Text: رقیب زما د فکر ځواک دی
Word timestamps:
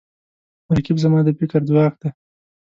رقیب 0.75 0.97
زما 1.03 1.19
د 1.23 1.29
فکر 1.39 1.61
ځواک 1.69 1.93
دی 2.01 2.09